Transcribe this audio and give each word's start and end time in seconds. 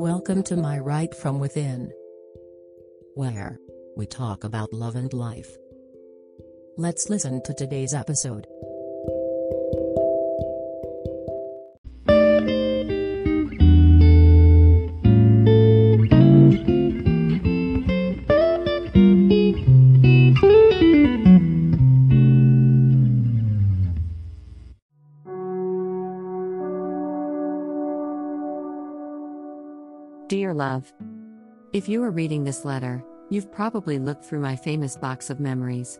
Welcome 0.00 0.42
to 0.44 0.56
my 0.56 0.78
Right 0.78 1.14
From 1.14 1.40
Within, 1.40 1.92
where 3.16 3.58
we 3.98 4.06
talk 4.06 4.44
about 4.44 4.72
love 4.72 4.96
and 4.96 5.12
life. 5.12 5.54
Let's 6.78 7.10
listen 7.10 7.42
to 7.42 7.52
today's 7.52 7.92
episode. 7.92 8.46
Dear 30.30 30.54
love, 30.54 30.92
if 31.72 31.88
you 31.88 32.04
are 32.04 32.12
reading 32.12 32.44
this 32.44 32.64
letter, 32.64 33.02
you've 33.30 33.50
probably 33.50 33.98
looked 33.98 34.24
through 34.24 34.38
my 34.38 34.54
famous 34.54 34.96
box 34.96 35.28
of 35.28 35.40
memories. 35.40 35.98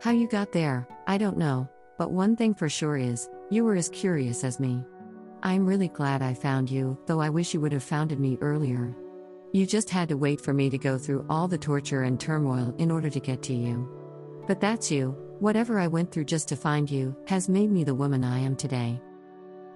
How 0.00 0.12
you 0.12 0.28
got 0.28 0.52
there, 0.52 0.86
I 1.08 1.18
don't 1.18 1.36
know, 1.36 1.68
but 1.98 2.12
one 2.12 2.36
thing 2.36 2.54
for 2.54 2.68
sure 2.68 2.96
is, 2.96 3.28
you 3.50 3.64
were 3.64 3.74
as 3.74 3.88
curious 3.88 4.44
as 4.44 4.60
me. 4.60 4.80
I'm 5.42 5.66
really 5.66 5.88
glad 5.88 6.22
I 6.22 6.34
found 6.34 6.70
you, 6.70 6.96
though 7.06 7.20
I 7.20 7.30
wish 7.30 7.52
you 7.52 7.60
would 7.62 7.72
have 7.72 7.82
founded 7.82 8.20
me 8.20 8.38
earlier. 8.40 8.94
You 9.52 9.66
just 9.66 9.90
had 9.90 10.08
to 10.10 10.16
wait 10.16 10.40
for 10.40 10.54
me 10.54 10.70
to 10.70 10.78
go 10.78 10.96
through 10.96 11.26
all 11.28 11.48
the 11.48 11.58
torture 11.58 12.04
and 12.04 12.20
turmoil 12.20 12.72
in 12.78 12.92
order 12.92 13.10
to 13.10 13.18
get 13.18 13.42
to 13.42 13.54
you. 13.54 13.90
But 14.46 14.60
that's 14.60 14.88
you, 14.88 15.16
whatever 15.40 15.80
I 15.80 15.88
went 15.88 16.12
through 16.12 16.26
just 16.26 16.46
to 16.50 16.54
find 16.54 16.88
you, 16.88 17.16
has 17.26 17.48
made 17.48 17.72
me 17.72 17.82
the 17.82 17.96
woman 17.96 18.22
I 18.22 18.38
am 18.38 18.54
today. 18.54 19.00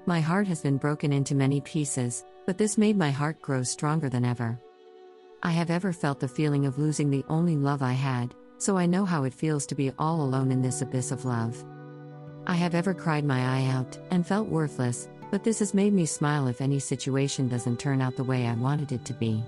My 0.09 0.21
heart 0.21 0.47
has 0.47 0.63
been 0.63 0.79
broken 0.79 1.13
into 1.13 1.35
many 1.35 1.61
pieces, 1.61 2.25
but 2.47 2.57
this 2.57 2.79
made 2.79 2.97
my 2.97 3.11
heart 3.11 3.43
grow 3.43 3.63
stronger 3.63 4.09
than 4.09 4.25
ever. 4.25 4.59
I 5.43 5.51
have 5.51 5.69
ever 5.69 5.93
felt 5.93 6.19
the 6.19 6.27
feeling 6.27 6.65
of 6.65 6.79
losing 6.79 7.11
the 7.11 7.27
only 7.29 7.57
love 7.57 7.83
I 7.83 7.93
had, 7.93 8.35
so 8.57 8.79
I 8.79 8.87
know 8.87 9.05
how 9.05 9.25
it 9.25 9.35
feels 9.35 9.67
to 9.67 9.75
be 9.75 9.93
all 9.99 10.23
alone 10.23 10.51
in 10.51 10.63
this 10.63 10.81
abyss 10.81 11.13
of 11.13 11.27
love. 11.27 11.63
I 12.47 12.55
have 12.55 12.75
ever 12.75 12.95
cried 12.95 13.27
my 13.27 13.39
eye 13.39 13.67
out 13.67 13.99
and 14.11 14.27
felt 14.27 14.49
worthless, 14.49 15.11
but 15.31 15.45
this 15.45 15.59
has 15.59 15.75
made 15.75 15.93
me 15.93 16.07
smile 16.07 16.47
if 16.47 16.63
any 16.63 16.79
situation 16.79 17.47
doesn't 17.47 17.79
turn 17.79 18.01
out 18.01 18.17
the 18.17 18.25
way 18.25 18.47
I 18.47 18.55
wanted 18.55 18.93
it 18.93 19.05
to 19.05 19.13
be. 19.13 19.45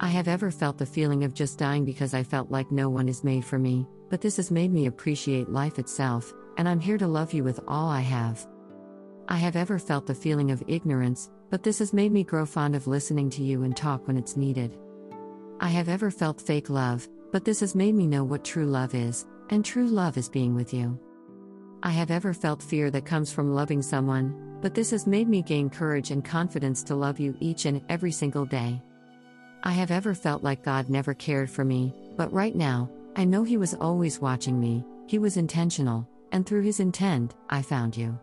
I 0.00 0.08
have 0.08 0.26
ever 0.26 0.50
felt 0.50 0.78
the 0.78 0.86
feeling 0.86 1.22
of 1.22 1.34
just 1.34 1.58
dying 1.58 1.84
because 1.84 2.14
I 2.14 2.22
felt 2.22 2.50
like 2.50 2.72
no 2.72 2.88
one 2.88 3.10
is 3.10 3.22
made 3.22 3.44
for 3.44 3.58
me, 3.58 3.86
but 4.08 4.22
this 4.22 4.38
has 4.38 4.50
made 4.50 4.72
me 4.72 4.86
appreciate 4.86 5.50
life 5.50 5.78
itself, 5.78 6.32
and 6.56 6.66
I'm 6.66 6.80
here 6.80 6.96
to 6.96 7.06
love 7.06 7.34
you 7.34 7.44
with 7.44 7.60
all 7.68 7.90
I 7.90 8.00
have. 8.00 8.46
I 9.28 9.36
have 9.38 9.56
ever 9.56 9.80
felt 9.80 10.06
the 10.06 10.14
feeling 10.14 10.52
of 10.52 10.62
ignorance, 10.68 11.30
but 11.50 11.64
this 11.64 11.80
has 11.80 11.92
made 11.92 12.12
me 12.12 12.22
grow 12.22 12.46
fond 12.46 12.76
of 12.76 12.86
listening 12.86 13.28
to 13.30 13.42
you 13.42 13.64
and 13.64 13.76
talk 13.76 14.06
when 14.06 14.16
it's 14.16 14.36
needed. 14.36 14.78
I 15.58 15.68
have 15.68 15.88
ever 15.88 16.12
felt 16.12 16.40
fake 16.40 16.70
love, 16.70 17.08
but 17.32 17.44
this 17.44 17.58
has 17.58 17.74
made 17.74 17.96
me 17.96 18.06
know 18.06 18.22
what 18.22 18.44
true 18.44 18.66
love 18.66 18.94
is, 18.94 19.26
and 19.50 19.64
true 19.64 19.88
love 19.88 20.16
is 20.16 20.28
being 20.28 20.54
with 20.54 20.72
you. 20.72 20.98
I 21.82 21.90
have 21.90 22.12
ever 22.12 22.32
felt 22.32 22.62
fear 22.62 22.88
that 22.92 23.04
comes 23.04 23.32
from 23.32 23.52
loving 23.52 23.82
someone, 23.82 24.58
but 24.60 24.74
this 24.74 24.90
has 24.90 25.08
made 25.08 25.28
me 25.28 25.42
gain 25.42 25.70
courage 25.70 26.12
and 26.12 26.24
confidence 26.24 26.84
to 26.84 26.94
love 26.94 27.18
you 27.18 27.36
each 27.40 27.64
and 27.66 27.82
every 27.88 28.12
single 28.12 28.46
day. 28.46 28.80
I 29.64 29.72
have 29.72 29.90
ever 29.90 30.14
felt 30.14 30.44
like 30.44 30.64
God 30.64 30.88
never 30.88 31.14
cared 31.14 31.50
for 31.50 31.64
me, 31.64 31.92
but 32.16 32.32
right 32.32 32.54
now, 32.54 32.88
I 33.16 33.24
know 33.24 33.42
He 33.42 33.56
was 33.56 33.74
always 33.74 34.20
watching 34.20 34.60
me, 34.60 34.84
He 35.08 35.18
was 35.18 35.36
intentional, 35.36 36.08
and 36.30 36.46
through 36.46 36.62
His 36.62 36.78
intent, 36.78 37.34
I 37.50 37.62
found 37.62 37.96
you. 37.96 38.18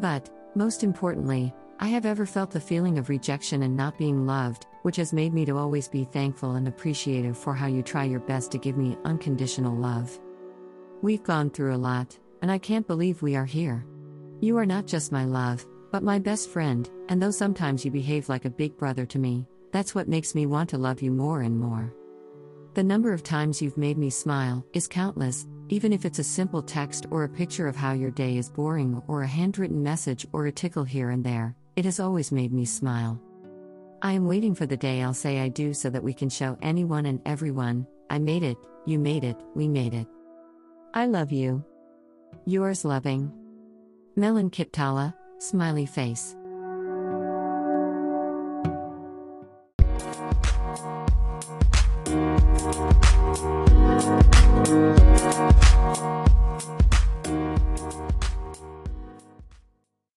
But, 0.00 0.30
most 0.54 0.82
importantly, 0.82 1.54
I 1.78 1.88
have 1.88 2.06
ever 2.06 2.24
felt 2.24 2.50
the 2.50 2.60
feeling 2.60 2.98
of 2.98 3.08
rejection 3.08 3.62
and 3.62 3.76
not 3.76 3.98
being 3.98 4.26
loved, 4.26 4.66
which 4.82 4.96
has 4.96 5.12
made 5.12 5.34
me 5.34 5.44
to 5.44 5.58
always 5.58 5.88
be 5.88 6.04
thankful 6.04 6.52
and 6.52 6.66
appreciative 6.66 7.36
for 7.36 7.54
how 7.54 7.66
you 7.66 7.82
try 7.82 8.04
your 8.04 8.20
best 8.20 8.50
to 8.52 8.58
give 8.58 8.76
me 8.76 8.96
unconditional 9.04 9.76
love. 9.76 10.18
We've 11.02 11.22
gone 11.22 11.50
through 11.50 11.74
a 11.74 11.76
lot, 11.76 12.18
and 12.42 12.50
I 12.50 12.58
can't 12.58 12.86
believe 12.86 13.22
we 13.22 13.36
are 13.36 13.44
here. 13.44 13.84
You 14.40 14.56
are 14.56 14.66
not 14.66 14.86
just 14.86 15.12
my 15.12 15.24
love, 15.24 15.66
but 15.90 16.02
my 16.02 16.18
best 16.18 16.48
friend, 16.48 16.88
and 17.08 17.20
though 17.20 17.30
sometimes 17.30 17.84
you 17.84 17.90
behave 17.90 18.28
like 18.28 18.46
a 18.46 18.50
big 18.50 18.76
brother 18.78 19.04
to 19.06 19.18
me, 19.18 19.46
that's 19.70 19.94
what 19.94 20.08
makes 20.08 20.34
me 20.34 20.46
want 20.46 20.70
to 20.70 20.78
love 20.78 21.02
you 21.02 21.10
more 21.10 21.42
and 21.42 21.58
more. 21.58 21.94
The 22.74 22.84
number 22.84 23.12
of 23.12 23.22
times 23.22 23.60
you've 23.60 23.76
made 23.76 23.98
me 23.98 24.10
smile 24.10 24.64
is 24.72 24.86
countless, 24.86 25.46
even 25.72 25.92
if 25.92 26.04
it's 26.04 26.18
a 26.18 26.24
simple 26.24 26.62
text 26.62 27.06
or 27.10 27.24
a 27.24 27.28
picture 27.28 27.68
of 27.68 27.76
how 27.76 27.92
your 27.92 28.10
day 28.10 28.36
is 28.36 28.50
boring 28.50 29.00
or 29.06 29.22
a 29.22 29.26
handwritten 29.26 29.82
message 29.82 30.26
or 30.32 30.46
a 30.46 30.52
tickle 30.52 30.84
here 30.84 31.10
and 31.10 31.24
there, 31.24 31.54
it 31.76 31.84
has 31.84 32.00
always 32.00 32.32
made 32.32 32.52
me 32.52 32.64
smile. 32.64 33.20
I 34.02 34.12
am 34.12 34.26
waiting 34.26 34.54
for 34.54 34.66
the 34.66 34.76
day 34.76 35.02
I'll 35.02 35.14
say 35.14 35.38
I 35.38 35.48
do 35.48 35.72
so 35.72 35.88
that 35.90 36.02
we 36.02 36.12
can 36.12 36.28
show 36.28 36.58
anyone 36.60 37.06
and 37.06 37.20
everyone 37.24 37.86
I 38.10 38.18
made 38.18 38.42
it, 38.42 38.56
you 38.84 38.98
made 38.98 39.22
it, 39.22 39.36
we 39.54 39.68
made 39.68 39.94
it. 39.94 40.08
I 40.92 41.06
love 41.06 41.30
you. 41.30 41.64
Yours 42.44 42.84
loving. 42.84 43.32
Melon 44.16 44.50
Kiptala, 44.50 45.14
smiley 45.38 45.86
face. 45.86 46.34